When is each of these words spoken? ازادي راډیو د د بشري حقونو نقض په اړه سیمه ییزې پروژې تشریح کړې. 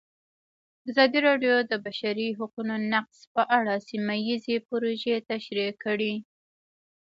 ازادي 0.89 1.19
راډیو 1.27 1.53
د 1.63 1.67
د 1.71 1.73
بشري 1.85 2.27
حقونو 2.39 2.75
نقض 2.93 3.19
په 3.33 3.41
اړه 3.57 3.73
سیمه 3.89 4.15
ییزې 4.27 4.55
پروژې 4.67 5.15
تشریح 5.31 5.71
کړې. 5.83 6.13